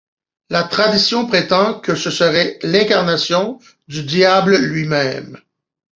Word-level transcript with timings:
La 0.49 0.63
tradition 0.63 1.27
prétend 1.27 1.79
que 1.79 1.93
ce 1.93 2.09
serait 2.09 2.57
l'incarnation 2.63 3.59
du 3.87 4.01
Diable 4.03 4.57
lui-même. 4.57 5.37